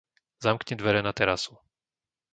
Zamkni 0.43 0.75
dvere 0.79 1.01
na 1.03 1.13
terasu. 1.19 1.53